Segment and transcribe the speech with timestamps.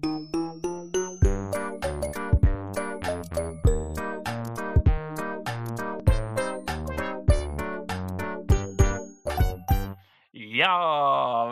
[0.00, 0.08] Ja,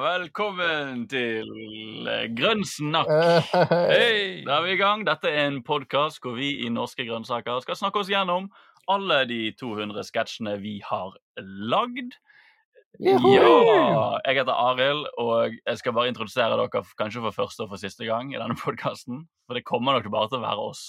[0.00, 1.48] velkommen til
[2.08, 3.08] eh, Grønn snakk.
[3.92, 5.04] Hey, Da er vi i gang.
[5.04, 8.48] Dette er en podkast hvor vi i Norske grønnsaker skal snakke oss gjennom
[8.88, 12.16] alle de 200 sketsjene vi har lagd.
[12.98, 13.18] Ja!
[14.26, 18.08] Jeg heter Arild, og jeg skal bare introdusere dere kanskje for første og for siste
[18.08, 19.22] gang i denne podkasten.
[19.46, 20.82] For det kommer nok bare til å være oss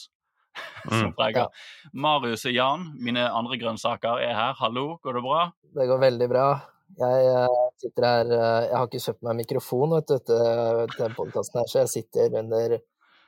[0.90, 1.48] som Mm, preger.
[1.94, 4.58] Marius og Jan, mine andre grønnsaker, er her.
[4.60, 5.42] Hallo, går det bra?
[5.78, 6.50] Det går veldig bra.
[6.98, 11.14] Jeg eh, sitter her eh, Jeg har ikke kjøpt meg mikrofon vet du, til, denne
[11.14, 12.80] podkasten her, så jeg sitter under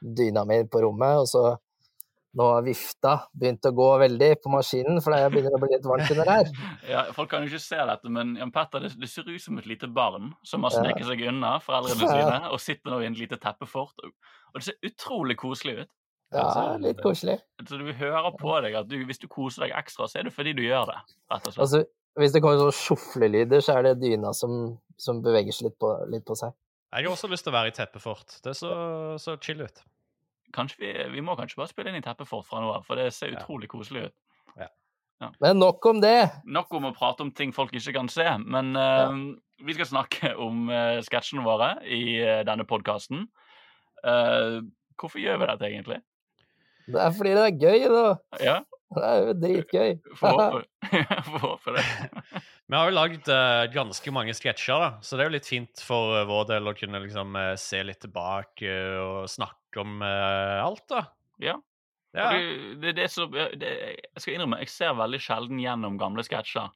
[0.02, 1.44] dyna mi på rommet, og så
[2.38, 5.88] nå har vifta begynt å gå veldig på maskinen, for det begynner å bli litt
[5.88, 6.52] varmt under her.
[6.92, 9.60] Ja, Folk kan jo ikke se dette, men Jan Petter, det, det ser ut som
[9.60, 13.18] et lite barn som har sneket seg unna foreldrene sine og sitter nå i en
[13.20, 14.06] lite teppefort.
[14.06, 14.14] Og,
[14.56, 15.92] det ser utrolig koselig ut.
[16.32, 17.38] Ja, litt koselig.
[17.68, 20.36] Så du hører på deg at du, hvis du koser deg ekstra, så er det
[20.36, 21.00] fordi du gjør det.
[21.32, 21.64] rett og slett.
[21.66, 21.84] Altså,
[22.20, 25.92] hvis det kommer sånne sjoflelyder, så er det dyna som, som beveger seg litt på,
[26.12, 26.56] litt på seg.
[26.92, 28.40] Jeg har også lyst til å være i teppefort.
[28.44, 28.72] Det så,
[29.20, 29.84] så chill ut.
[30.56, 33.12] Kanskje vi, vi må kanskje bare spille inn i teppefort fra nå av, for det
[33.16, 33.40] ser Ja.
[33.40, 34.18] utrolig koselig ut.
[35.38, 36.32] Men nok om det!
[36.50, 39.12] Nok om å prate om ting folk ikke kan se, men eh,
[39.62, 43.28] vi skal snakke om uh, sketsjene våre i uh, denne podkasten.
[44.02, 46.00] hvorfor gjør vi dette egentlig?
[46.90, 48.06] Det er fordi det er gøy, da.
[48.42, 48.56] Ja,
[48.96, 49.92] Det er jo dritgøy.
[50.20, 50.66] Forhåper.
[51.30, 51.86] får håpe det.
[52.72, 55.82] Vi har jo lagd uh, ganske mange sketsjer, da, så det er jo litt fint
[55.84, 60.60] for uh, vår del å kunne liksom uh, se litt tilbake og snakke om eh,
[60.60, 61.02] alt, da.
[61.44, 61.58] Ja.
[62.16, 62.30] Ja.
[62.30, 66.72] Og Det, det, er det jeg skal innrømme, jeg ser veldig sjelden gjennom gamle sketsjer.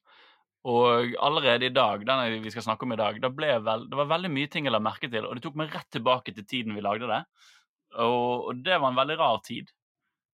[0.68, 4.12] Og allerede i dag, den vi skal snakke om i dag, da vel, det var
[4.12, 6.76] veldig mye ting jeg la merke til, og det tok meg rett tilbake til tiden
[6.76, 7.22] vi lagde det.
[8.00, 9.72] Og, og det var en veldig rar tid.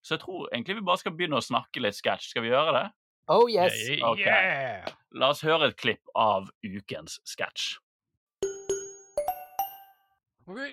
[0.01, 2.31] Så jeg tror egentlig vi bare skal begynne å snakke litt sketsj.
[2.31, 2.85] Skal vi gjøre det?
[3.31, 3.75] Oh yes!
[4.19, 4.83] Yeah.
[5.15, 7.77] La oss høre et klipp av ukens sketsj.
[10.51, 10.67] Vi,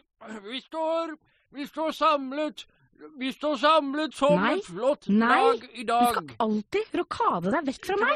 [0.48, 1.12] vi står
[1.54, 2.64] Vi står samlet
[3.20, 6.16] Vi står samlet som Nei, et flott nei, lag i Du dag.
[6.16, 8.12] skal alltid rokade deg vekk fra meg.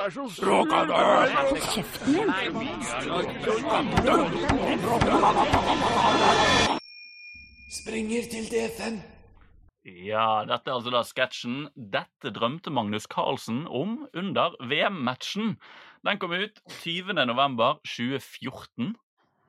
[0.48, 0.92] Rokade!
[1.38, 2.30] Hold kjeften din.
[7.70, 8.98] Springer til D5.
[9.84, 15.56] Ja, dette er altså da sketsjen 'Dette drømte Magnus Carlsen om under VM-matchen'.
[16.06, 18.94] Den kom ut 20.11.2014.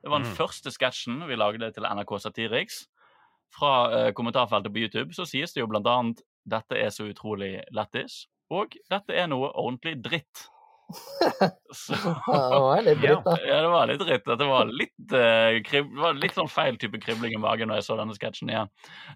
[0.02, 0.34] Det var den Mm.
[0.36, 2.88] første sketsjen vi lagde til NRK Satiriks.
[3.54, 7.62] Fra eh, kommentarfeltet på YouTube så sies det jo blant annet 'Dette er så utrolig
[7.72, 10.48] lættis', og 'Dette er noe ordentlig dritt'.
[11.74, 11.94] Så
[12.28, 13.34] Ja, det var litt dritt, da.
[13.46, 14.26] ja, det var litt dritt.
[14.28, 17.80] Dette var litt, uh, krib det var litt sånn feil type kribling i magen når
[17.80, 18.70] jeg så denne sketsjen igjen.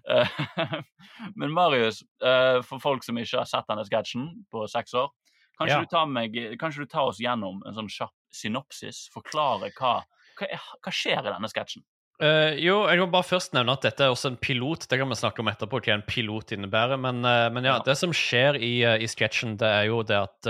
[0.09, 0.79] Uh,
[1.39, 5.11] men Marius, uh, for folk som ikke har sett denne sketsjen på seks år,
[5.59, 5.83] kan ikke, Ja.
[5.83, 9.05] du tar meg, kan ikke du ta oss gjennom en sånn kjapp synopsis?
[9.13, 9.97] Forklare hva,
[10.39, 11.83] hva, hva skjer i denne sketsjen?
[12.19, 14.83] Eh, jo, jeg må bare først nevne at dette er også en pilot.
[14.91, 16.99] Det kan vi snakke om etterpå, hva en pilot innebærer.
[16.99, 17.83] Men, uh, men ja, Ja.
[17.85, 20.49] det som skjer i, uh, i sketsjen, det er jo det at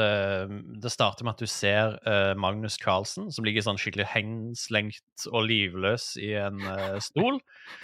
[0.82, 2.00] Det starter med at du ser
[2.36, 6.60] Magnus Carlsen, som ligger sånn skikkelig hengslengt og livløs i en
[7.02, 7.40] stol.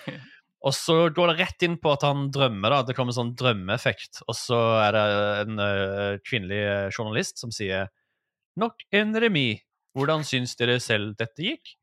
[0.66, 2.72] Og så går det rett inn på at han drømmer.
[2.74, 4.24] da, Det kommer sånn drømmeeffekt.
[4.26, 5.06] Og så er det
[5.46, 7.92] en kvinnelig journalist som sier
[8.58, 9.62] Nok en remis.
[9.94, 11.76] Hvordan syns dere selv dette gikk?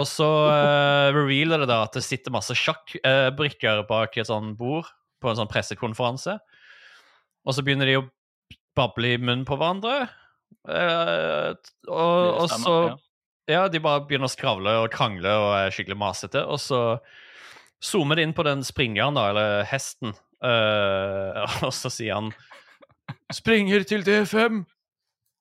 [0.00, 4.88] Og så uh, revealer det da at det sitter masse sjakkbrikker bak et sånt bord
[5.22, 6.36] på en sånn pressekonferanse.
[7.44, 8.08] Og så begynner de å
[8.74, 10.08] bable i munnen på hverandre.
[10.66, 11.54] Uh,
[11.86, 12.94] og, og så ja.
[13.50, 16.44] Ja, de bare begynner å skravle og krangle og er skikkelig masete.
[16.48, 16.80] Og så
[17.84, 22.32] zoomer de inn på den springeren, da, eller hesten, eh, og så sier han
[23.32, 24.64] 'Springer til D5'.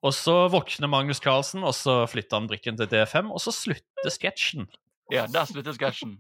[0.04, 4.12] Og så våkner Magnus Carlsen, og så flytter han brikken til D5, og så slutter
[4.12, 4.68] sketsjen.
[5.14, 6.18] Ja, der slutter sketsjen.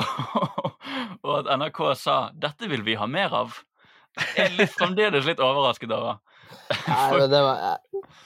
[1.24, 3.62] og at NRK sa 'dette vil vi ha mer av'.
[4.36, 6.20] Er litt, fremdeles litt overrasket over.
[6.84, 7.78] Nei, men det var,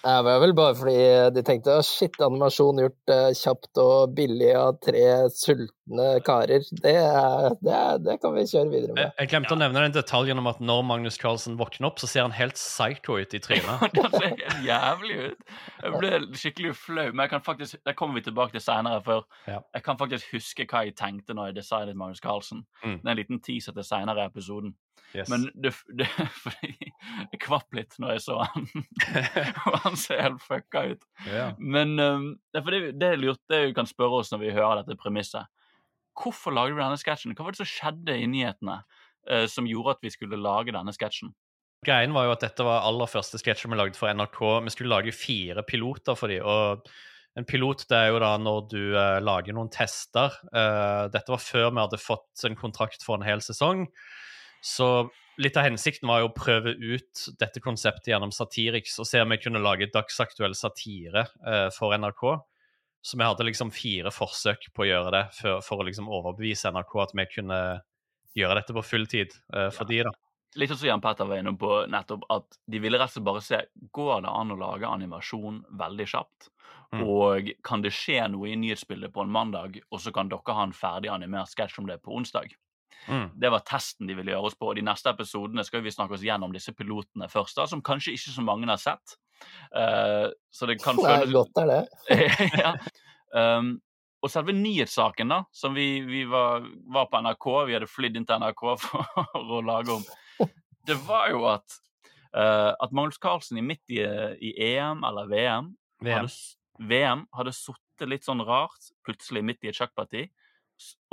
[0.06, 0.96] det var vel bare fordi
[1.34, 5.02] de tenkte å shit, animasjon gjort eh, kjapt og billig av tre
[5.34, 6.62] sultne karer.
[6.82, 9.12] Det, er- det, det kan vi kjøre videre med.
[9.19, 12.26] jeg glemte å nevne den detaljen om at når Magnus Carlsen våkner opp, så ser
[12.26, 13.87] han helt psycho ut i trynet.
[13.96, 15.46] Det ser helt jævlig ut.
[15.82, 17.06] Jeg ble skikkelig flau.
[17.12, 19.02] Men jeg kan faktisk, det kommer vi tilbake til seinere.
[19.06, 19.61] For Ja.
[19.75, 22.64] jeg kan faktisk huske hva jeg tenkte når jeg designet Magnus Carlsen.
[22.84, 22.99] Mm.
[23.02, 24.75] Det er en liten teaser til seinere i episoden.
[25.14, 25.28] Yes.
[25.31, 26.08] Men det, det,
[26.44, 26.73] fordi
[27.31, 28.67] jeg kvapp litt når jeg så han.
[29.70, 31.06] Og han ser helt fucka ut.
[31.30, 31.50] ja.
[31.58, 32.62] Men um, det,
[33.00, 35.50] det, lurt, det vi kan spørre oss når vi hører dette premisset.
[36.16, 37.34] hvorfor lagde vi denne sketsjen?
[37.36, 40.94] Hva var det som skjedde i nyhetene uh, som gjorde at vi skulle lage denne
[40.94, 41.34] sketsjen?
[41.86, 44.40] Greien var jo at dette var aller første sketsjen vi lagde for NRK.
[44.64, 46.46] Vi skulle lage fire piloter for dem.
[46.46, 46.88] Og
[47.36, 50.34] en pilot det er jo da når du uh, lager noen tester.
[50.54, 53.84] Uh, dette var før vi hadde fått en kontrakt for en hel sesong.
[54.64, 54.88] Så
[55.36, 59.32] litt av hensikten var jo å prøve ut dette konseptet gjennom Satiriks og se om
[59.32, 62.24] vi kunne lage dagsaktuell satire eh, for NRK.
[63.06, 66.72] Så vi hadde liksom fire forsøk på å gjøre det for, for å liksom overbevise
[66.74, 67.60] NRK at vi kunne
[68.36, 70.14] gjøre dette på fulltid eh, for de da.
[70.56, 73.44] Litt som Jan Petter var inne på nettopp, at de ville rett og slett bare
[73.44, 73.58] se
[73.96, 76.48] går det an å lage animasjon veldig kjapt.
[76.94, 77.02] Mm.
[77.02, 80.64] Og kan det skje noe i nyhetsbildet på en mandag, og så kan dere ha
[80.64, 82.54] en ferdig animert sketsj om det på onsdag?
[83.06, 83.30] Mm.
[83.38, 84.70] Det var testen de ville gjøre oss på.
[84.70, 88.16] og De neste episodene skal vi snakke oss gjennom disse pilotene først, da, som kanskje
[88.16, 89.16] ikke så mange har sett.
[89.70, 91.80] Uh, så det kan føles godt er det.
[92.64, 92.72] ja.
[93.36, 93.76] um,
[94.24, 98.26] og selve nyhetssaken, da, som vi, vi var, var på NRK, vi hadde flydd inn
[98.26, 100.06] til NRK for å lage om,
[100.86, 101.78] det var jo at,
[102.32, 106.26] uh, at Magnus Carlsen i midt i, i EM eller VM VM.
[106.26, 110.26] hadde, VM hadde sittet litt sånn rart, plutselig midt i et sjakkparti,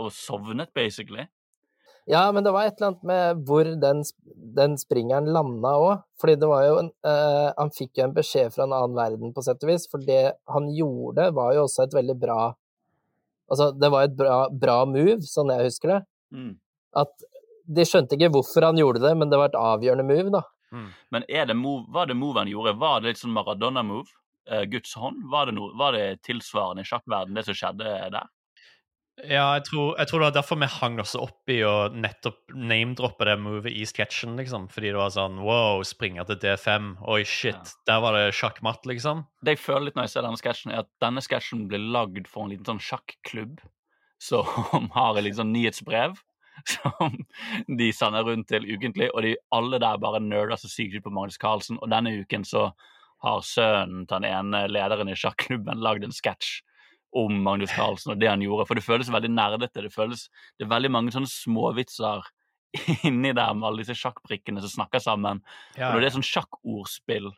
[0.01, 1.27] og sovnet, basically.
[2.09, 4.01] Ja, men det var et eller annet med hvor den,
[4.57, 6.01] den springeren landa òg.
[6.19, 9.31] Fordi det var jo en uh, Han fikk jo en beskjed fra en annen verden,
[9.35, 9.87] på sett og vis.
[9.91, 12.41] For det han gjorde, var jo også et veldig bra
[13.51, 15.97] Altså, det var et bra, bra move, sånn jeg husker det.
[16.33, 16.53] Mm.
[16.97, 17.25] At
[17.77, 20.41] de skjønte ikke hvorfor han gjorde det, men det var et avgjørende move, da.
[21.13, 22.73] Men er det move, var det move han gjorde?
[22.81, 24.09] Var det litt sånn Maradona-move?
[24.49, 25.21] Uh, Guds hånd?
[25.31, 28.31] Var det, no, var det tilsvarende i sjakkverden, det som skjedde der?
[29.21, 32.55] Ja, jeg tror, jeg tror det var derfor vi hang oss opp i å nettopp
[32.57, 34.65] name-droppe det movet i sketsjen, liksom.
[34.73, 36.89] Fordi det var sånn wow, springer til D5.
[37.13, 39.21] Oi, shit, der var det sjakkmatt, liksom.
[39.45, 42.25] Det jeg føler litt når jeg ser denne sketsjen, er at denne sketsjen ble lagd
[42.31, 43.61] for en liten sånn sjakklubb
[44.23, 46.17] som har et litt sånn nyhetsbrev
[46.69, 47.21] som
[47.79, 51.13] de sender rundt til ukentlig, og de alle der bare nerder så sykt ut på
[51.13, 51.77] Magnus Carlsen.
[51.85, 52.71] Og denne uken så
[53.23, 56.63] har sønnen til den ene lederen i sjakklubben lagd en sketsj
[57.19, 58.67] om Magnus Carlsen og det han gjorde.
[58.69, 59.85] For det føles veldig nerdete.
[59.85, 60.27] Det føles
[60.57, 62.25] Det er veldig mange sånne småvitser
[63.07, 65.43] inni der med alle disse sjakkbrikkene som snakker sammen.
[65.77, 67.29] Ja, Og når det er sånn sjakkordspill,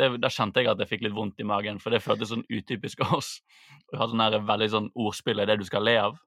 [0.00, 2.46] det, da kjente jeg at jeg fikk litt vondt i magen, for det føltes sånn
[2.48, 3.36] utypisk av oss.
[3.92, 6.20] Å ha sånn veldig sånn ordspill er det du skal le av.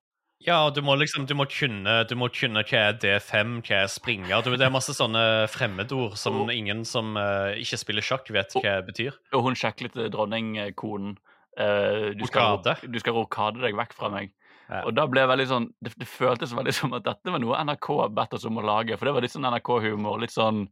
[0.43, 3.83] Ja, og du må liksom du må kunne, du må kunne hva er D5, hva
[3.85, 4.43] er springer.
[4.43, 8.81] Du, det er masse sånne fremmedord som ingen som uh, ikke spiller sjakk, vet hva
[8.85, 9.15] betyr.
[9.33, 11.15] Og hun litt dronningkonen
[11.57, 14.33] eh, du, skal, du skal rokade deg vekk fra meg.
[14.65, 14.81] Ja.
[14.87, 17.59] Og da ble jeg veldig sånn det, det føltes veldig som at dette var noe
[17.67, 18.97] NRK bedt oss om å lage.
[18.97, 20.17] For det var litt sånn NRK-humor.
[20.23, 20.63] Litt sånn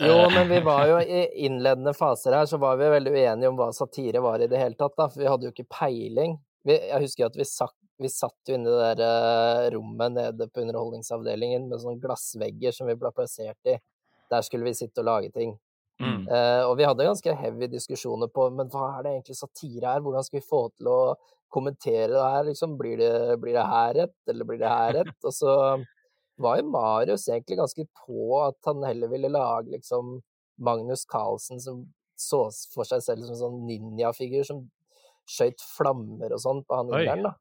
[0.00, 3.52] Jo, eh, men vi var jo i innledende faser her, så var vi veldig uenige
[3.52, 5.08] om hva satire var i det hele tatt, da.
[5.12, 6.36] For vi hadde jo ikke peiling.
[6.66, 10.16] Vi, jeg husker at vi satt, vi satt jo inne i det der uh, rommet
[10.16, 13.78] nede på Underholdningsavdelingen med sånne glassvegger som vi ble plassert i.
[14.32, 15.54] Der skulle vi sitte og lage ting.
[16.02, 16.24] Mm.
[16.26, 20.02] Eh, og vi hadde ganske heavy diskusjoner på men hva er det egentlig satire er,
[20.04, 20.98] hvordan skal vi få til å
[21.52, 23.12] kommentere det her, liksom, blir det,
[23.42, 25.18] blir det her rett, eller blir det her rett?
[25.22, 25.56] Og så
[26.42, 30.16] var jo Marius egentlig ganske på at han heller ville lage liksom
[30.62, 31.84] Magnus Carlsen som
[32.18, 34.62] så for seg selv som en sånn ninjafigur som
[35.28, 37.32] skjøt flammer og sånn på han inderen, da.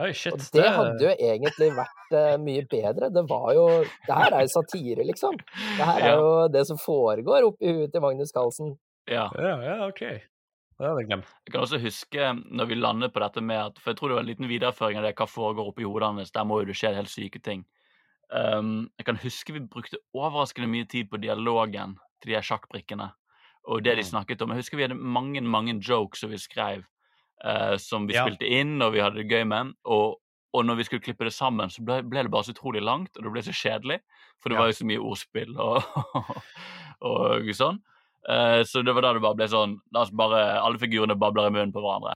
[0.00, 0.32] Oi, shit.
[0.32, 3.10] Og det hadde jo egentlig vært uh, mye bedre.
[3.12, 5.36] Det var jo Det her er jo satire, liksom.
[5.36, 6.14] Det her er Ja.
[6.16, 8.78] jo det som foregår oppi huet til Magnus Carlsen.
[9.08, 9.28] ja.
[9.36, 10.00] Ja, ja, OK.
[10.00, 11.26] Det hadde jeg glemt.
[11.46, 14.14] Jeg kan også huske når vi landet på dette med at For jeg tror det
[14.16, 16.30] var en liten videreføring av det hva foregår oppi hodet hans.
[16.32, 17.64] Der må jo det skje helt syke ting.
[18.32, 23.10] Um, jeg kan huske vi brukte overraskende mye tid på dialogen til de her sjakkbrikkene.
[23.68, 24.08] Og det de Mm.
[24.10, 24.48] snakket om.
[24.50, 26.82] Jeg husker vi hadde mange mange jokes som vi skrev,
[27.44, 28.24] eh, som vi Ja.
[28.26, 29.74] spilte inn og vi hadde det gøy med.
[29.84, 30.18] Og,
[30.54, 33.16] og når vi skulle klippe det sammen, så ble, ble det bare så utrolig langt,
[33.16, 34.00] og det ble så kjedelig.
[34.42, 34.60] For det Ja.
[34.64, 35.82] var jo så mye ordspill og,
[37.08, 37.78] og sånn.
[38.28, 41.48] Eh, så det var da det bare ble sånn La oss bare Alle figurene babler
[41.48, 42.12] i munnen på hverandre.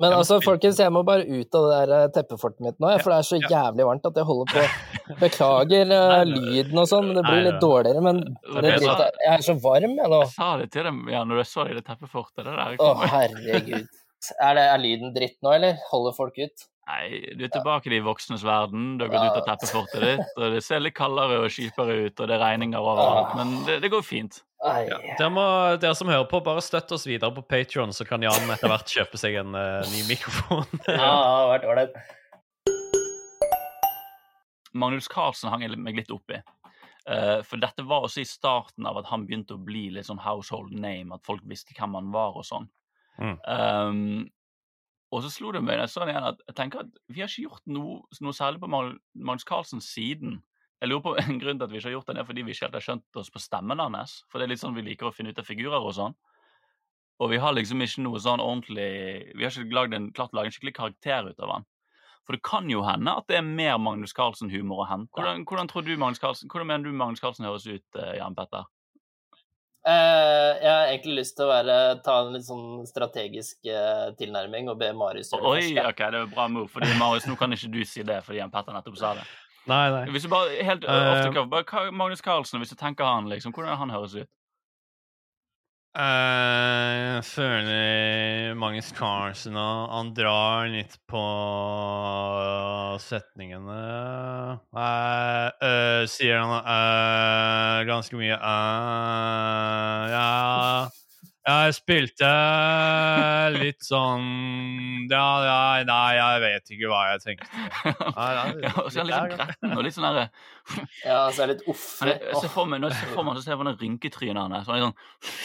[0.00, 3.12] Men altså, folkens, jeg må bare ut av det der eh, teppefortet mitt nå, for
[3.12, 4.62] det er så jævlig varmt at jeg holder på.
[5.22, 6.40] Beklager Nei, nei.
[6.40, 8.02] lyden og sånn, det blir Nei, litt dårligere.
[8.02, 10.20] Men Det det jeg er så varm, jeg nå.
[10.24, 12.42] Jeg sa det til dem ja, når jeg så det i det teppefortet.
[12.42, 12.78] Det der.
[12.82, 13.92] Å, herregud.
[14.38, 15.80] Er, det, er lyden dritt nå, eller?
[15.90, 16.68] Holder folk ut?
[16.90, 18.96] Nei, du er tilbake i de voksnes verden.
[18.98, 22.16] Du har gått ut av teppefortet ditt, og det ser litt kaldere og kjipere ut,
[22.16, 23.36] og det er regninger overalt.
[23.38, 24.40] Men det, det går fint.
[24.62, 24.98] Ja.
[25.18, 25.44] Dere, må,
[25.82, 28.90] dere som hører på, bare støtt oss videre på Patreon, så kan Jan etter hvert
[28.98, 30.66] kjøpe seg en uh, ny mikrofon.
[30.86, 32.02] Ja, det har vært ålreit.
[34.72, 36.40] Magnus Carlsen hang jeg meg litt opp i.
[37.10, 40.22] Eh, for dette var også i starten av at han begynte å bli litt sånn
[40.22, 42.68] household name, at folk visste hvem han var og sånn.
[43.22, 43.36] Mm.
[43.46, 44.30] Um,
[45.12, 47.20] Og så slo det meg når jeg så det igjen, at jeg tenker at vi
[47.20, 50.38] har ikke gjort noe, noe særlig på Magnus Carlsen siden.
[50.80, 52.54] Jeg lurer på En grunn til at vi ikke har gjort det, er fordi vi
[52.56, 54.22] ikke helt har skjønt oss på stemmen hans.
[54.32, 56.16] For det er litt sånn vi liker å finne ut av figurer og sånn.
[57.20, 58.88] Og vi har liksom ikke noe sånn ordentlig
[59.36, 61.68] Vi har ikke en, klart å lage en skikkelig karakter ut av han.
[62.26, 65.12] For det kan jo hende at det er mer Magnus Carlsen-humor å hente.
[65.18, 68.36] Hvordan, hvordan, tror du Magnus Carlsen, hvordan mener du Magnus Carlsen høres ut, eh, Jan
[68.38, 68.64] Petter?
[69.82, 74.70] Eh, jeg har egentlig lyst til å være, ta en litt sånn strategisk eh, tilnærming
[74.70, 76.70] og be Marius gjøre det Oi, ok, det er bra move.
[76.70, 79.26] Fordi Marius, nå kan ikke du si det fordi Jan Petter nettopp sa det.
[79.70, 80.04] Nei, nei.
[80.14, 83.94] Hvis du bare helt uh, bare Magnus Carlsen, hvis du tenker han, liksom, hvordan han
[83.94, 84.30] høres ut?
[85.92, 86.61] Eh,
[87.22, 91.20] jeg føler Magnus Carlsen han drar litt på
[92.98, 93.76] setningene.
[94.74, 98.34] Uh, uh, sier han uh, ganske mye
[100.10, 100.90] Ja,
[101.46, 102.28] jeg spilte
[103.56, 107.48] litt sånn Ja, nei, nei, jeg vet ikke hva jeg tenkte.
[108.16, 110.26] Nei, nei, Ja, og så er han litt sånn gretten og litt sånn derre
[111.04, 111.84] Ja, så er det litt uff.
[112.06, 114.66] er- ser for meg, når jeg ser for meg, så ser jeg den rynketrynet hans.
[114.68, 114.98] Så er det sånn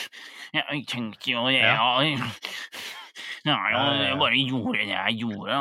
[0.58, 1.74] Ja, jeg tenkte jo det, ja.
[3.48, 3.58] Ja,
[4.04, 5.58] jeg bare gjorde det jeg gjorde.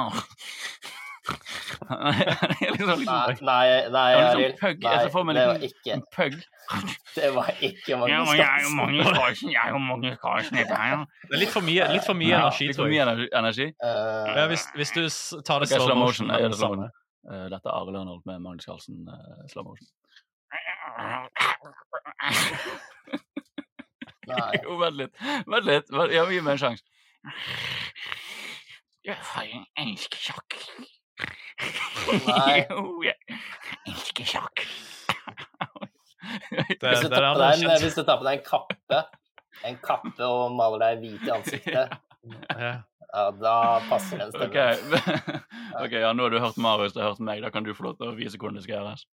[1.88, 4.58] Han er liksom Nei, sånn nei, nei sånn Arild.
[4.60, 4.76] pug.
[4.76, 6.36] Jeg Nei, ser for meg det var ikke, en pug.
[7.16, 8.76] det var ikke Magnus men jeg er jo Carlsen.
[8.76, 10.88] Magnus Carlsen, jeg er jo Magnus Carlsen, dette her.
[10.92, 10.96] ja.
[11.28, 13.32] Det er litt for mye, litt for mye Ja, energi, litt for tror mye energi-
[13.40, 13.66] energi.
[13.88, 15.02] Eh, Ja, hvis, hvis du
[15.46, 16.72] tar det slow, motion, er det slow.
[16.82, 16.88] Eh,
[17.54, 19.12] Dette er Arild Arnold med Magnus Carlsen, uh,
[19.52, 19.86] slow motion.
[24.26, 24.54] nei.
[24.64, 25.14] Jo, vent litt.
[25.46, 25.86] Vent litt.
[26.12, 26.84] Jeg må gi meg en sjanse.
[29.06, 29.16] Jeg
[29.82, 30.50] elsker sjakk.
[32.26, 32.58] Nei.
[32.70, 33.16] Jo, jeg
[33.88, 34.56] elsker sjakk.
[36.50, 39.00] Det, Hvis du tar på deg en, hvis du tar på deg en kappe,
[39.70, 42.72] en kappe og maler deg hvit i ansiktet, Ja.
[43.14, 43.54] ja, da
[43.88, 44.50] passer den stemmen.
[44.50, 44.74] Okay.
[45.84, 47.42] ok, ja, nå har du hørt Marius, du har hørt meg.
[47.44, 49.06] Da kan du få lov til å vise hvordan det skal gjøres.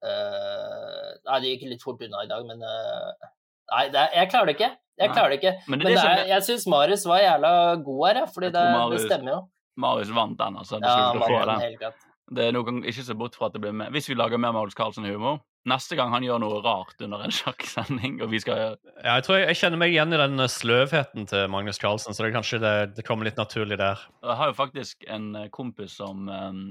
[0.00, 3.28] Uh, nei, det gikk litt fort unna i dag, men uh,
[3.70, 4.70] Nei, det er, jeg klarer det ikke.
[5.00, 5.14] Jeg Nei.
[5.14, 5.52] klarer det ikke.
[5.68, 7.50] Men Men det er det er, jeg syns Marius var jævla
[7.86, 8.64] god her, ja, fordi det,
[8.94, 9.40] det stemmer jo.
[9.80, 10.80] Marius vant den, altså.
[10.80, 12.00] Du Ja, skulle få den.
[12.30, 13.90] Det er noen, ikke så bort fra at det blir med.
[13.94, 18.20] Hvis vi lager mer Magnus Carlsen-humor Neste gang han gjør noe rart under en sjakksending,
[18.24, 21.28] og vi skal Ja, jeg tror jeg, jeg kjenner meg igjen i den eh, sløvheten
[21.28, 24.00] til Magnus Carlsen, så det er kanskje det, det kommer litt naturlig der.
[24.24, 26.62] Jeg har jo faktisk en eh, kompis som um,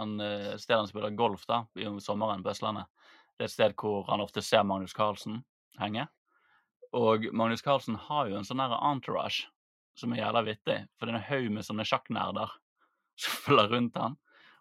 [0.00, 2.88] han, eh, han spiller golf da, i sommeren på Østlandet.
[3.36, 5.42] Det er et sted hvor han ofte ser Magnus Carlsen
[5.80, 6.06] henge.
[6.96, 9.50] Og Magnus Carlsen har jo en sånn entourage
[10.00, 10.78] som er jævla vittig.
[10.96, 12.56] For det er en haug med sånne sjakknerder
[13.20, 14.16] som følger rundt han.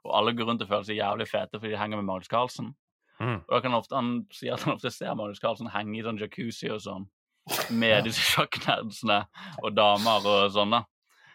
[0.06, 2.74] Og alle går rundt og føler seg jævlig fete fordi de henger med Magnus Carlsen.
[3.20, 3.42] Mm.
[3.42, 6.06] Og da kan han ofte, han sier at han ofte ser Magnus Carlsen henge i
[6.06, 7.10] sånn jacuzzi og sånn.
[7.74, 9.24] Med disse sjakknerdsene
[9.64, 10.86] og damer og sånn, da.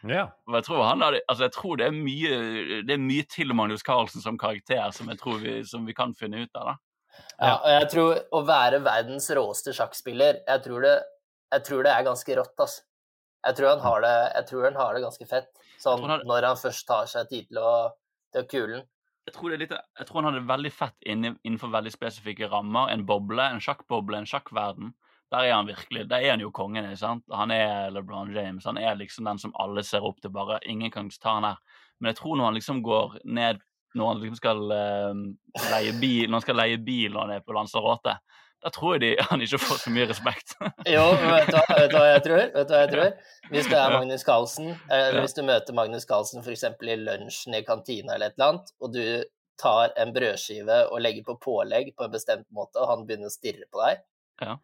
[0.04, 0.24] Ja.
[0.48, 2.40] Og jeg tror, han hadde, altså jeg tror det, er mye,
[2.84, 6.12] det er mye til Magnus Carlsen som karakter som jeg tror vi, som vi kan
[6.16, 6.72] finne ut av.
[6.72, 6.74] da.
[7.38, 10.94] Ja, og jeg tror å være verdens råeste sjakkspiller, jeg tror det,
[11.54, 12.84] jeg tror det er ganske rått, altså.
[13.44, 15.50] Jeg tror han har det, jeg tror han har det ganske fett,
[15.82, 16.28] sånn han hadde...
[16.30, 17.72] når han først tar seg tid til å,
[18.34, 18.82] til å kule.
[19.24, 22.90] Jeg tror, det litt, jeg tror han hadde det veldig fett innenfor veldig spesifikke rammer.
[22.92, 24.90] En boble, en sjakkboble, en sjakkverden.
[25.32, 26.04] Der er han virkelig.
[26.10, 26.84] Der er han jo kongen.
[26.84, 27.24] ikke sant?
[27.32, 28.66] Han er LeBron James.
[28.68, 30.34] Han er liksom den som alle ser opp til.
[30.34, 31.80] Bare ingen kan ta han her.
[31.98, 33.62] Men jeg tror når han liksom går ned
[33.94, 35.18] Når han liksom skal uh,
[35.70, 38.16] leie bil når han skal leie bil når han er på Lanzarote,
[38.64, 40.56] da tror jeg de, han ikke får så mye respekt.
[40.94, 42.42] Jo, vet du, vet du hva jeg tror?
[42.56, 43.30] Vet du hva jeg tror?
[43.52, 45.22] Hvis du er Magnus Carlsen, eller Ja.
[45.24, 46.64] hvis du møter Magnus Carlsen f.eks.
[46.80, 49.02] i lunsjen i kantina eller et eller annet, og du
[49.60, 53.34] tar en brødskive og legger på pålegg på en bestemt måte, og han begynner å
[53.36, 54.00] stirre på deg,
[54.42, 54.56] Ja.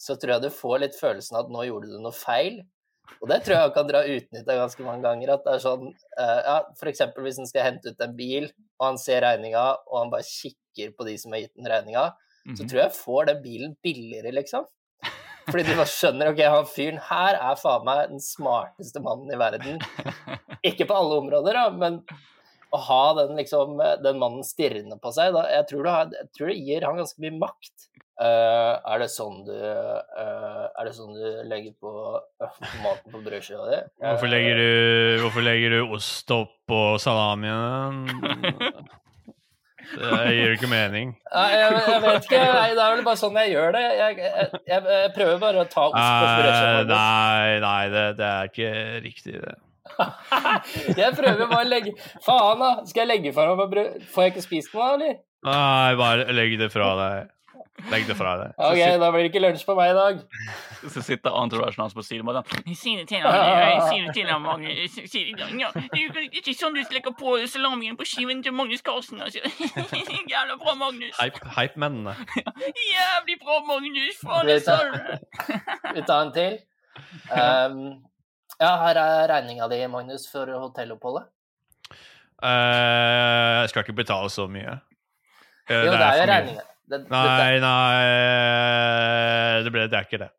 [0.00, 2.62] så tror jeg du får litt følelsen av at nå gjorde du noe feil.
[3.20, 5.34] Og det tror jeg han kan dra utnytta ganske mange ganger.
[5.34, 7.02] At det er sånn eh, Ja, f.eks.
[7.18, 8.46] hvis han skal hente ut en bil,
[8.80, 12.06] og han ser regninga, og han bare kikker på de som har gitt den regninga,
[12.42, 12.68] så Mhm.
[12.68, 14.66] tror jeg får den bilen billigere, liksom.
[15.48, 19.38] Fordi de bare skjønner ok, han fyren her er faen meg den smarteste mannen i
[19.40, 19.80] verden.
[20.68, 22.02] Ikke på alle områder, da, men
[22.72, 26.30] å ha den, liksom, den mannen stirrende på seg, da, jeg, tror det har, jeg
[26.36, 27.88] tror det gir han ganske mye makt.
[28.22, 33.22] Uh, er, det sånn du, uh, er det sånn du legger på uh, maten på
[33.24, 33.80] brødskiva di?
[34.04, 38.04] Hvorfor legger du, hvorfor legger du ost oppå salamien?
[39.92, 41.10] Det gir ikke mening.
[41.34, 42.38] Nei, jeg, jeg vet ikke.
[42.46, 43.82] Nei, det er vel bare sånn jeg gjør det.
[43.98, 48.50] Jeg, jeg, jeg, jeg prøver bare å ta ost på nei, nei, det, det er
[48.52, 48.72] ikke
[49.04, 49.58] riktig, det.
[50.96, 51.92] Jeg prøver bare å legge
[52.24, 52.68] Faen, da!
[52.88, 54.04] Skal jeg legge fra meg brød?
[54.14, 55.16] Får jeg ikke spist noe, eller?
[55.44, 57.32] Nei, bare legg det fra deg.
[57.90, 58.50] Legg det fra deg.
[58.68, 60.18] Ok, da blir det ikke lunsj på meg i dag.
[60.92, 63.32] Så sitter entouragen hans på siden og bare Jeg sier det til ham,
[63.72, 64.98] jeg sier det til ham, Magnus.
[65.00, 68.42] Jeg sier det, ja, det er jo ikke sånn du slekker på salamien på skiven
[68.44, 69.22] til Magnus Carlsen.
[69.24, 69.40] Altså.
[70.28, 71.16] Jævla bra, Magnus.
[71.18, 72.14] Hype- Hype-mennene.
[72.92, 74.20] Jævlig bra, Magnus.
[74.20, 74.60] Faen, det.
[75.96, 76.58] vi tar en til.
[77.32, 77.78] Um,
[78.60, 81.30] ja, her er regninga di, Magnus, for hotelloppholdet.
[82.42, 84.76] Uh, jeg skal ikke betale så mye.
[85.70, 86.28] Uh, Jo, det er jo for mye.
[86.34, 86.68] regninga.
[86.92, 90.30] Det, det, Nei, nei det, ble, det er ikke det.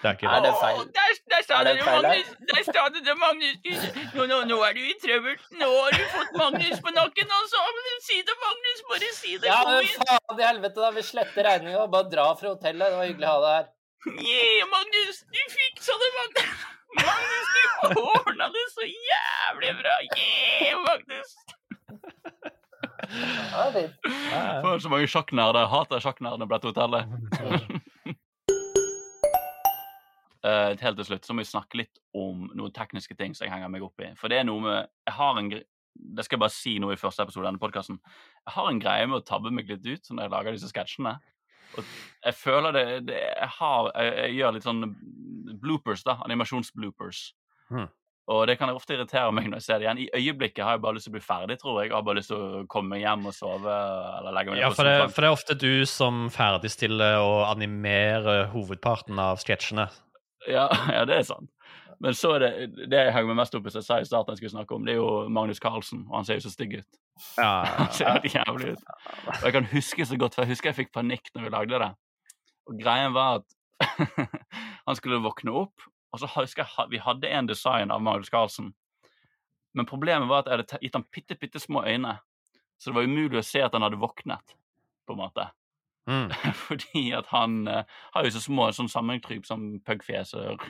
[0.00, 0.48] Det er ikke Er det.
[0.48, 0.78] det feil?
[0.96, 1.84] Der, der sa det det.
[1.84, 2.28] Magnus.
[2.50, 3.82] Der sa du det, Magnus.
[4.16, 5.36] Nå, nå, nå er du i trøbbel.
[5.60, 7.60] Nå har du fått Magnus på nakken, altså.
[8.06, 8.80] Si det, Magnus.
[8.88, 9.50] Bare si det.
[9.52, 10.88] ja, men faen i helvete, da.
[10.96, 12.86] Vi sletter regninga og bare drar fra hotellet.
[12.88, 13.68] Det var hyggelig å ha deg her.
[14.24, 16.66] Yeah, Magnus, du fiksa det, Magnus.
[16.96, 19.98] Magnus, du ordna det så jævlig bra.
[20.16, 21.36] Yeah, Magnus.
[21.92, 22.99] Ja, det er fint.
[23.10, 25.68] For så mange sjakknerder.
[25.70, 27.04] Hater sjakknerdene på dette hotellet.
[30.40, 33.54] Uh, helt til slutt så må vi snakke litt om noen tekniske ting som jeg
[33.54, 34.12] henger meg opp i.
[34.20, 37.00] For det er noe med Jeg har en Det skal jeg bare si nå i
[37.00, 37.98] første episode av denne podkasten.
[38.46, 41.18] Jeg har en greie med å tabbe meg litt ut når jeg lager disse sketsjene.
[41.78, 41.84] Og
[42.24, 44.86] jeg føler det, det jeg, har, jeg, jeg gjør litt sånn
[45.60, 46.16] bloopers, da.
[46.26, 47.20] Animasjonsbloopers.
[47.70, 47.90] Hmm.
[48.30, 50.00] Og det kan ofte irritere meg når jeg ser det igjen.
[50.04, 51.88] I øyeblikket har jeg bare lyst til å bli ferdig, tror jeg.
[51.90, 53.78] Jeg har bare lyst til å komme hjem og sove
[54.20, 57.40] eller legge meg ned Ja, for det, for det er ofte du som ferdigstiller og
[57.48, 59.88] animerer hovedparten av sketsjene.
[60.46, 61.50] Ja, ja, det er sant.
[62.00, 62.50] Men så er det
[62.88, 64.76] det jeg henger meg mest opp i, som jeg sa i starten jeg skulle snakke
[64.76, 66.06] om, det er jo Magnus Carlsen.
[66.08, 67.00] Og han ser jo så stygg ut.
[67.36, 67.50] Ja,
[67.82, 68.84] Han ser helt jævlig ut.
[69.34, 71.82] Og jeg kan huske så godt, for jeg husker jeg fikk panikk når vi lagde
[71.82, 71.90] det.
[72.70, 73.56] Og greien var at
[74.86, 78.72] han skulle våkne opp, og så husker jeg vi hadde en design av Magnus Carlsen.
[79.76, 82.16] Men problemet var at jeg hadde gitt han bitte, bitte små øyne.
[82.80, 84.54] Så det var umulig å se at han hadde våknet,
[85.06, 85.46] på en måte.
[86.10, 86.32] mm.
[86.66, 87.82] Fordi at han uh,
[88.14, 90.64] har jo så små sånn sammentryp som pugfjes og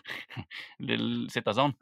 [1.32, 1.76] sitter sånn.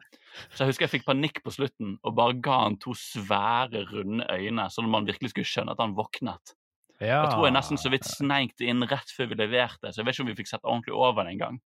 [0.52, 4.28] Så jeg husker jeg fikk panikk på slutten og bare ga han to svære, runde
[4.28, 6.54] øyne, sånn at man virkelig skulle skjønne at han våknet.
[7.00, 7.24] ja.
[7.24, 10.06] Jeg tror jeg nesten så vidt sneik det inn rett før vi leverte, så jeg
[10.06, 11.58] vet ikke om vi fikk sett ordentlig over det engang.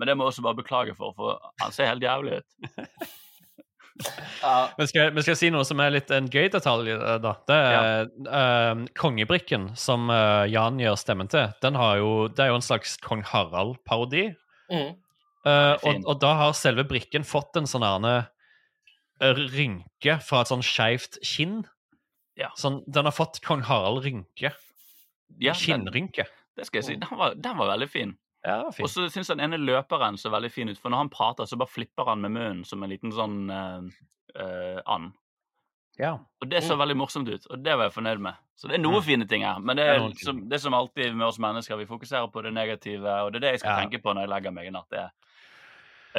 [0.00, 2.78] Men det må jeg også bare beklage for, for han ser helt jævlig ut.
[4.40, 7.16] Ja, Men skal, men skal jeg si noe som er litt en gøy detalj, eh,
[7.20, 7.34] da?
[7.48, 11.50] Det er eh, kongebrikken som uh, Jan gjør stemmen til.
[11.60, 14.30] Den har jo, det er jo en slags kong Harald-parodi.
[14.72, 14.90] mm.
[15.40, 18.10] Uh, og, og da har selve brikken fått en sånn erne
[19.24, 21.62] rynke fra et sånn skeivt kinn.
[22.36, 22.50] Ja.
[22.60, 24.52] Sånn, den har fått kong Harald-rynke.
[25.40, 26.26] Ja, Kinnrynke.
[26.60, 26.98] det skal jeg si.
[27.00, 28.12] Den var, den var veldig fin.
[28.46, 31.10] Ja, Og så syns jeg den ene løperen ser veldig fin ut, for når han
[31.12, 33.82] prater, så bare flipper han med munnen som en liten sånn uh,
[34.32, 35.10] uh, and.
[36.00, 36.14] Ja.
[36.40, 38.38] Og det så veldig morsomt ut, og det var jeg fornøyd med.
[38.56, 39.04] Så det er noen Mm.
[39.04, 41.76] fine ting her, men det er noen som, det er som alltid med oss mennesker,
[41.76, 44.32] vi fokuserer på det negative, og det er det jeg skal tenke på når jeg
[44.32, 44.88] legger meg i natt.
[44.88, 45.10] Det er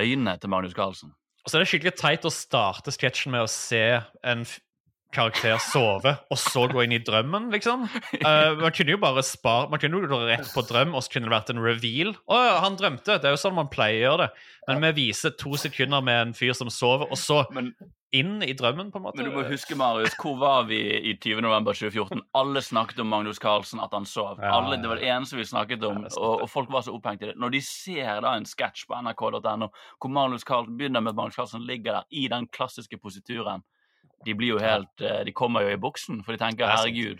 [0.06, 1.16] øynene til Magnus Carlsen.
[1.42, 3.82] Og så er det skikkelig teit å starte sketsjen med å se
[4.22, 4.46] en
[5.14, 7.88] karakter sove, og så gå inn i drømmen, liksom.
[8.22, 11.16] Uh, man kunne jo bare spare Man kunne jo gå rett på drøm, og så
[11.16, 12.14] kunne det vært en reveal.
[12.32, 13.20] Å ja, han drømte!
[13.20, 14.46] Det er jo sånn man pleier å gjøre det.
[14.70, 17.72] Men vi viser to sekunder med en fyr som sover, og så Men,
[18.16, 19.18] inn i drømmen, på en måte.
[19.18, 21.42] men du må huske, Marius, hvor var vi i 20.
[21.42, 22.22] november 2014?
[22.38, 24.40] Alle snakket om Magnus Carlsen, at han sov.
[24.40, 27.32] Alle, det var det eneste vi snakket om, og, og folk var så opphengt i
[27.32, 27.38] det.
[27.42, 31.40] Når de ser da en sketsj på nrk.no hvor Magnus Carlsen begynner med at Magnus
[31.40, 33.66] Carlsen ligger der i den klassiske posituren,
[34.26, 37.20] de blir jo helt eh, De kommer jo i buksen, for de tenker er herregud,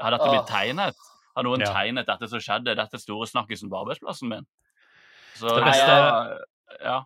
[0.00, 0.96] har dette blitt tegnet?
[1.36, 1.72] Har noen Ja.
[1.74, 4.46] tegnet dette som skjedde, dette store snakkisen på arbeidsplassen min?
[5.36, 6.46] Så Det beste-
[6.84, 7.02] Ja.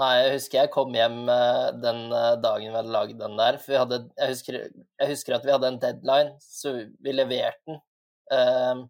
[0.00, 3.58] Nei, jeg husker jeg kom hjem eh, den eh, dagen vi hadde lagd den der.
[3.60, 4.56] For vi hadde, jeg, husker,
[4.98, 6.72] jeg husker at vi hadde en deadline, så
[7.04, 7.80] vi leverte den.
[8.32, 8.80] Um,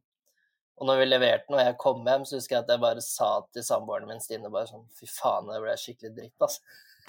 [0.79, 3.03] og når vi leverte den, og jeg kom hjem, så husker jeg at jeg bare
[3.03, 6.61] sa til samboeren min Stine bare sånn Fy faen, det ble skikkelig dritt, altså.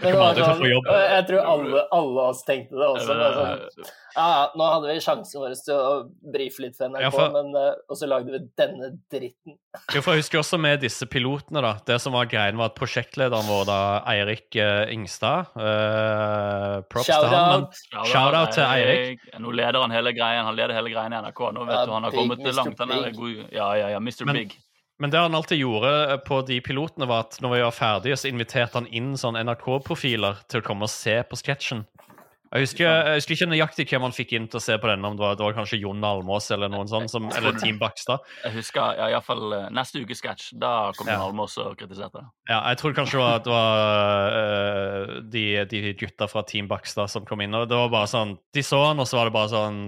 [0.04, 3.14] Og jeg tror alle, alle oss tenkte det også.
[3.14, 5.94] Sånn, ja, ja, nå hadde vi sjansen vår til å
[6.34, 9.56] brife litt for NRK, Ja, for- men, eh, og så lagde vi denne dritten.
[9.94, 11.74] Ja, for Jeg husker også med disse pilotene, da.
[11.86, 13.80] Det som var greien, var at prosjektlederen vår, da,
[14.12, 17.62] Eirik eh, Ingstad uh, Props til han.
[17.64, 18.12] Men, Shout-out!
[18.12, 19.20] Shout-out til Eirik.
[19.40, 20.44] Nå leder han hele greien.
[20.46, 21.42] Han leder hele greien i NRK.
[21.54, 22.54] Nå vet Ja, du han har Big kommet Mr.
[22.60, 22.80] langt.
[22.80, 23.52] Han er god.
[23.52, 24.00] Ja, ja, ja.
[24.00, 24.26] Mr.
[24.26, 24.58] Men- Big.
[25.01, 28.29] Men det han alltid gjorde på de pilotene, var at når vi var ferdige, så
[28.29, 31.86] inviterte han inn sånn NRK-profiler til å komme og se på sketsjen.
[32.53, 35.10] Jeg husker, jeg husker ikke nøyaktig hvem han fikk inn til å se på denne,
[35.10, 38.21] om det var, det var kanskje Jon Almås eller noen sånn, som, eller Team Bakstad.
[38.43, 40.51] Jeg husker ja, iallfall uh, neste ukes sketsj.
[40.62, 41.17] Da kom Ja.
[41.25, 42.21] Almås og kritiserte.
[42.51, 47.10] Ja, jeg tror kanskje det var, det var uh, de, de gutta fra Team Bakstad
[47.10, 47.58] som kom inn.
[47.58, 49.82] Og det var bare sånn De så han, og så var det bare sånn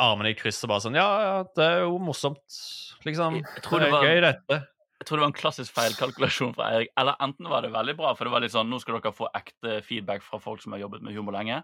[0.00, 2.58] armene i kryss og bare sånn Ja, ja, det er jo morsomt,
[3.06, 3.40] liksom.
[3.40, 4.60] Jeg tror det det er gøy, dette.
[5.00, 6.90] Jeg tror det var en klassisk feilkalkulasjon fra Eirik.
[7.00, 9.30] Eller enten var det veldig bra, for det var litt sånn Nå skal dere få
[9.38, 11.62] ekte feedback fra folk som har jobbet med humor lenge.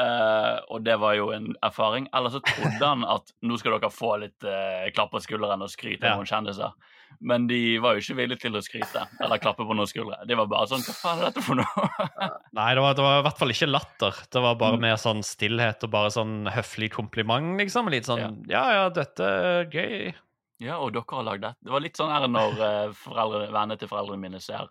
[0.00, 2.08] Uh, og det var jo en erfaring.
[2.16, 5.72] Eller så trodde han at nå skal dere få litt uh, klapp på skulderen og
[5.72, 6.16] skryte Ja.
[6.20, 6.76] noen kjendiser.
[7.20, 10.20] Men de var jo ikke villige til å skryte eller klappe på noen skuldre.
[10.28, 11.84] Det var bare sånn Hva faen er dette for noe?
[12.56, 14.22] Nei, det var, det var i hvert fall ikke latter.
[14.32, 14.84] Det var bare Mm.
[14.86, 17.90] mer sånn stillhet og bare sånn høflig kompliment, liksom.
[17.92, 20.14] Litt sånn Ja, ja, dette er gøy.
[20.60, 21.56] ja, og dere har lagd dette.
[21.64, 24.68] Det var litt sånn her når uh, foreldre, vennene til foreldrene mine ser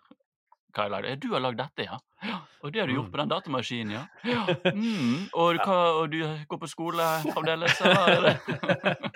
[0.74, 1.14] hva jeg lagde.
[1.22, 1.98] Du har lagd dette, ja.
[2.26, 2.38] ja.
[2.64, 3.12] Og det har du gjort Mm.
[3.12, 4.02] på den datamaskinen, ja.
[4.32, 4.42] ja.
[4.74, 5.28] Mm.
[5.34, 8.38] Og, hva, og du går på skole fremdeles, eller?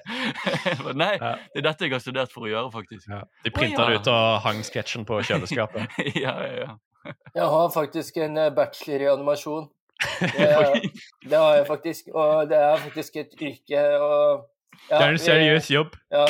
[1.03, 3.09] Nei, det er dette jeg har studert for å gjøre, faktisk.
[3.11, 3.23] Ja.
[3.45, 3.91] De printa ja.
[3.91, 6.01] det ut og hang sketsjen på kjøleskapet.
[6.25, 6.75] ja, ja, ja.
[7.35, 9.67] Jeg har faktisk en eh, bachelor i animasjon.
[10.21, 10.47] Det,
[11.29, 13.83] det har jeg faktisk, og det er faktisk et yrke.
[14.01, 14.47] Og,
[14.91, 15.97] ja, Det er en seriøs jobb.
[16.13, 16.27] Ja,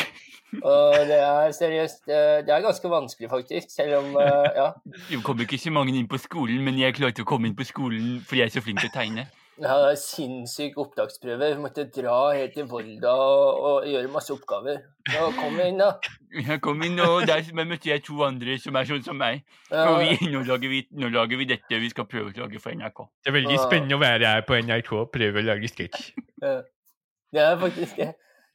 [0.62, 4.68] og det er seriøst Det det er ganske vanskelig, faktisk, selv om eh, Ja.
[5.10, 7.66] Det kom ikke så mange inn på skolen, men jeg klarte å komme inn på
[7.66, 9.26] skolen fordi jeg er så flink til å tegne.
[9.62, 11.52] Ja, det er sinnssyk opptaksprøve.
[11.52, 14.80] Vi måtte dra helt til Volda og, og gjøre masse oppgaver.
[15.12, 15.92] Ja, kom inn, da.
[16.34, 19.44] Ja, kom inn, og der møtte jeg to andre som er sånn som meg.
[19.70, 22.62] Ja, Og vi, nå, lager vi, nå lager vi dette vi skal prøve å lage
[22.62, 23.06] for NRK.
[23.22, 23.62] Det er veldig ja.
[23.62, 26.10] spennende å være her på NRK og prøve å lage sketsj.
[26.42, 26.58] ja.
[27.34, 28.10] det er faktisk det.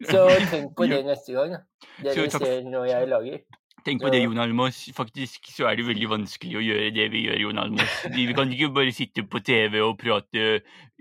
[0.07, 1.87] Så tenk på det neste gang, da.
[2.03, 3.39] Det du ser når jeg lager.
[3.85, 4.79] Tenk på det, Jon Almaas.
[4.95, 7.99] Faktisk så er det veldig vanskelig å gjøre det vi gjør, Jon Almaas.
[8.13, 10.47] Vi vi kan ikke bare sitte på TV og prate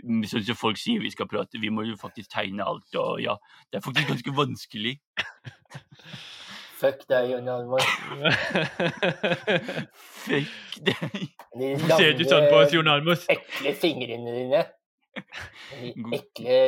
[0.05, 1.61] mm, sånn som folk sier vi skal prate.
[1.61, 3.35] Vi må jo faktisk tegne alt, og ja.
[3.69, 4.95] Det er faktisk ganske vanskelig.
[6.79, 7.89] Fuck deg, Jon Almaas.
[10.23, 11.19] Fuck deg.
[11.59, 13.27] De Ser du sånn på oss, Jon Almaas?
[13.35, 14.63] ekle fingrene dine.
[15.19, 16.61] De ekle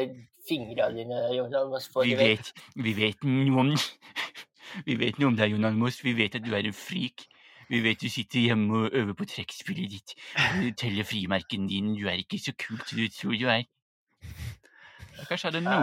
[0.51, 1.89] fingrene dine, Jonas.
[1.95, 3.75] Vi vet, vi vet noe om
[4.87, 5.99] Vi vet noe om deg, Jon Almaas.
[6.05, 7.27] Vi vet at du er en freak.
[7.71, 10.15] Vi vet du sitter hjemme og øver på trekkspillet ditt.
[10.59, 11.95] Du teller frimerkene dine.
[11.99, 13.65] Du er ikke så kul som du tror du er.
[15.29, 15.79] Hva skjedde nå?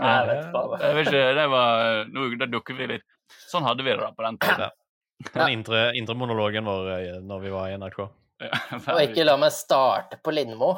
[0.00, 0.58] Jeg vet.
[0.80, 3.06] Jeg vet ikke, det var noe da dukker vi litt.
[3.50, 4.76] Sånn hadde vi det da på den tiden.
[5.32, 8.02] Den indre, indre monologen vår eh, når vi var i NRK.
[8.94, 10.74] Og ikke la meg starte på Lindmo.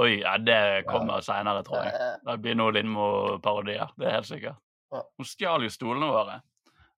[0.00, 2.12] Oi, ja, det kommer seinere, tror jeg.
[2.24, 3.92] Det blir noe Lindmo-parodier.
[4.00, 4.60] Det er helt sikkert.
[4.92, 5.02] Ja.
[5.20, 6.38] Hun stjal jo stolene våre.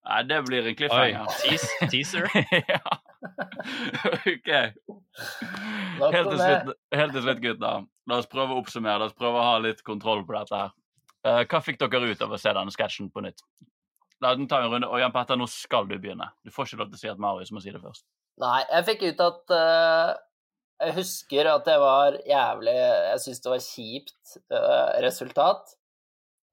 [0.05, 1.27] Nei, det blir en Oi, cliffhanger.
[1.43, 2.29] teas, teaser.
[2.73, 2.81] ja.
[4.31, 4.49] OK.
[5.99, 7.85] Helt til, slutt, helt til slutt, gutter.
[8.05, 9.01] La oss prøve å oppsummere.
[9.01, 10.75] La oss prøve å ha litt kontroll på dette her.
[11.25, 13.41] Eh, hva fikk dere ut av å se denne sketsjen på nytt?
[14.23, 14.87] La oss ta en runde.
[14.91, 16.29] Og Jan Petter, nå skal du begynne.
[16.45, 18.05] Du får ikke lov til å si at Marius må si det først.
[18.43, 20.13] Nei, jeg fikk ut at eh,
[20.83, 25.73] Jeg husker at det var jævlig Jeg syns det var kjipt uh, resultat.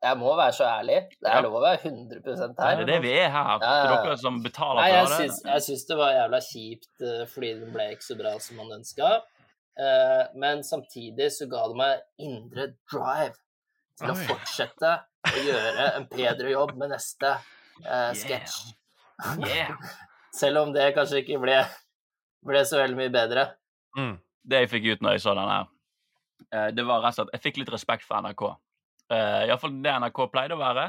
[0.03, 0.97] Jeg må være så ærlig.
[1.15, 1.41] Det er Ja.
[1.43, 2.81] lov å være 100 Det her.
[2.81, 3.59] er det vi er her.
[3.63, 5.19] Ja, ja, dere som betaler Nei, jeg for det.
[5.31, 8.57] syns, jeg syns det var jævla kjipt uh, fordi den ble ikke så bra som
[8.57, 9.13] man ønska.
[9.79, 13.39] Uh, men samtidig så ga det meg indre drive
[13.99, 14.91] til å fortsette
[15.33, 17.31] å gjøre en bedre jobb med neste
[17.87, 18.75] uh, sketsj.
[19.47, 19.75] Yeah.
[20.41, 21.59] Selv om det kanskje ikke ble,
[22.47, 23.47] ble så veldig mye bedre.
[23.99, 24.17] Mm.
[24.43, 25.69] Det jeg fikk ut når jeg så den her,
[26.51, 28.43] eh, det var rett og slett Jeg fikk litt respekt for NRK.
[29.13, 30.89] Uh, Iallfall det NRK pleide å være.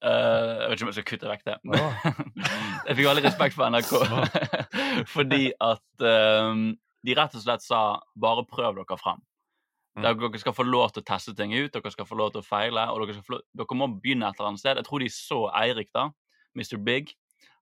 [0.00, 1.56] Uh, jeg vet ikke om jeg skal kutte vekk det.
[1.68, 2.08] Oh.
[2.88, 3.92] jeg fikk veldig respekt for NRK
[5.14, 6.68] fordi at um,
[7.06, 7.80] de rett og slett sa
[8.18, 9.22] 'bare prøv dere fram'.
[9.96, 10.04] Mm.
[10.04, 12.46] Dere skal få lov til å teste ting ut, dere skal få lov til å
[12.46, 12.88] feile.
[12.92, 14.76] og Dere, få dere må begynne et eller annet sted.
[14.76, 16.10] Jeg tror de så Eirik, da,
[16.56, 16.76] Mr.
[16.84, 17.14] Big.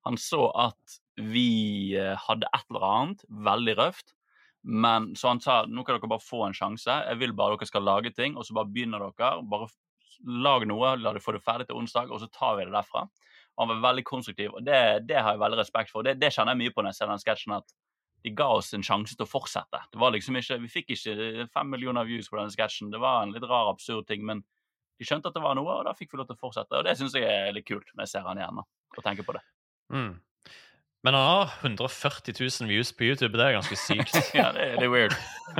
[0.04, 4.16] Han så at vi eh, hadde et eller annet veldig røft.
[4.64, 6.88] Men så han sa nå kan dere bare få en sjanse.
[6.88, 9.34] Jeg vil bare dere skal lage ting, og så bare begynner dere.
[9.50, 9.68] Bare
[10.24, 13.04] lag noe, la dere få det ferdig til onsdag, og så tar vi det derfra.
[13.54, 16.06] Og han var veldig konstruktiv, og det, det har jeg veldig respekt for.
[16.06, 17.76] Det, det kjenner jeg mye på når jeg ser den sketsjen, at
[18.24, 19.82] de ga oss en sjanse til å fortsette.
[19.92, 22.90] Det var liksom ikke, Vi fikk ikke fem millioner views på den sketsjen.
[22.90, 24.40] Det var en litt rar, absurd ting, men
[24.98, 26.78] de skjønte at det var noe, og da fikk vi lov til å fortsette.
[26.78, 29.36] Og det syns jeg er litt kult når jeg ser han igjen og tenker på
[29.36, 29.44] det.
[29.92, 30.14] Mm.
[31.04, 33.36] Men han har 140 000 views på YouTube.
[33.36, 34.14] Det er ganske sykt.
[34.38, 35.12] Ja, det, det er weird.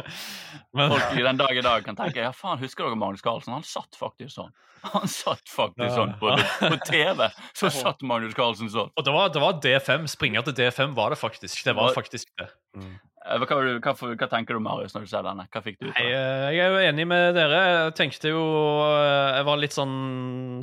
[0.74, 3.52] Men, Folk i den dag i dag kan tenke ja faen, husker dere Magnus Carlsen?
[3.54, 4.54] Han satt faktisk sånn.
[4.94, 5.94] Han satt faktisk Ja.
[5.96, 6.33] sånn på,
[6.64, 7.28] på TV.
[7.57, 8.90] Så satt Magnus Carlsen sånn.
[8.96, 10.09] og det var, det var D5.
[10.12, 11.61] Springer til D5 var det faktisk.
[11.64, 12.48] Det var Var- faktisk det.
[12.76, 12.94] Mm.
[13.24, 15.46] Eh, Hva, hva, hva, tenker du, Marius, når du ser denne?
[15.48, 16.10] Hva fikk du ut av det?
[16.12, 17.60] eh, jeg er jo enig med dere.
[17.70, 18.42] Jeg tenkte jo
[18.84, 19.94] eh, Jeg var litt sånn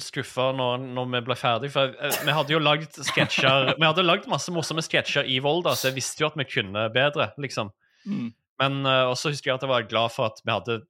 [0.03, 4.29] skuffa når, når vi ble ferdig, for vi hadde jo lagd sketsjer Vi hadde lagd
[4.31, 7.73] masse morsomme sketsjer i Volda, så jeg visste jo at vi kunne bedre, liksom.
[8.05, 8.31] Mm.
[8.61, 10.81] Men uh, også husker jeg at jeg var glad for at vi hadde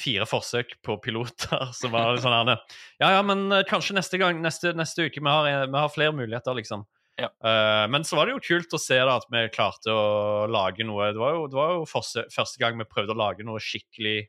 [0.00, 2.56] fire forsøk på piloter som var det sånn her
[3.02, 5.22] Ja, ja, men kanskje neste gang, neste, neste uke.
[5.22, 6.86] Vi har, vi har flere muligheter, liksom.
[7.20, 7.28] Ja.
[7.44, 10.86] Uh, men så var det jo kult å se da at vi klarte å lage
[10.88, 13.60] noe Det var jo, det var jo første, første gang vi prøvde å lage noe
[13.60, 14.22] skikkelig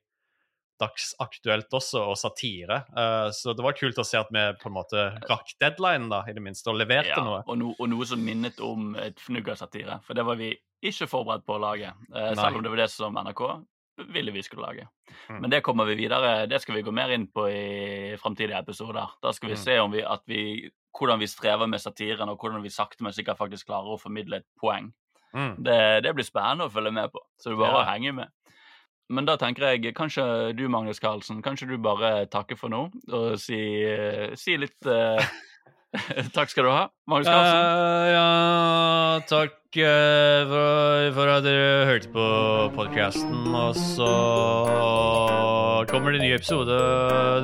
[0.81, 2.79] dagsaktuelt også, og satire.
[2.95, 6.23] Uh, så det var kult å se at vi på en måte rakk deadline, da,
[6.25, 7.43] i det minste, og leverte Ja, noe.
[7.45, 9.99] og, no, og noe som minnet om et fnugg av satire.
[10.07, 11.93] For det var vi ikke forberedt på å lage.
[12.15, 13.43] uh, selv om det var det som NRK
[14.09, 14.87] ville vi skulle lage.
[15.29, 15.41] Mm.
[15.43, 19.11] Men det kommer vi videre, det skal vi gå mer inn på i framtidige episoder.
[19.21, 19.61] Da skal vi Mm.
[19.63, 23.15] se om vi, at vi, hvordan vi strever med satiren, og hvordan vi sakte, men
[23.15, 24.91] sikkert faktisk klarer å formidle et poeng.
[25.31, 25.55] Mm.
[25.63, 27.83] Det, det blir spennende å følge med på, så det er bare Ja.
[27.83, 28.33] å henge med.
[29.11, 30.23] Men da tenker jeg kanskje
[30.55, 33.59] du, Magnus Carlsen, kanskje du bare takker for nå og si,
[34.39, 35.19] si litt uh,
[36.37, 37.59] Takk skal du ha, Magnus Carlsen.
[37.59, 38.27] Uh, ja,
[39.27, 42.29] takk uh, for, for at dere hørte på
[42.77, 43.51] podkasten.
[43.51, 44.13] Og så
[45.91, 46.79] kommer det en ny episode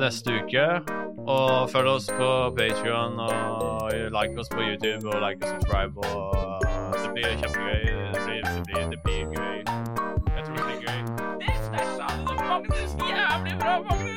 [0.00, 0.66] neste uke.
[1.28, 5.92] Og følg oss på Patrion, og like oss på YouTube, og like og subscribe.
[5.98, 7.82] Og eh, det blir kjempegøy.
[8.14, 9.56] Det blir, det blir, det blir gøy.
[10.36, 11.00] Jeg tror det blir gøy.
[11.40, 12.32] Det er stæsj, altså.
[12.50, 14.07] Magnus, jævlig bra, Magnus.